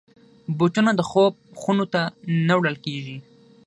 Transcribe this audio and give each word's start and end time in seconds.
بوټونه 0.57 0.91
د 0.95 1.01
خوب 1.09 1.33
خونو 1.59 1.85
ته 1.93 2.01
نه 2.47 2.53
وړل 2.57 2.77
کېږي. 2.85 3.17